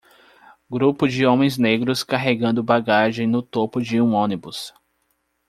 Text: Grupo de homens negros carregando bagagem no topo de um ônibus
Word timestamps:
Grupo 0.67 1.07
de 1.07 1.27
homens 1.27 1.59
negros 1.59 2.03
carregando 2.03 2.63
bagagem 2.63 3.27
no 3.27 3.43
topo 3.43 3.79
de 3.79 4.01
um 4.01 4.13
ônibus 4.13 4.73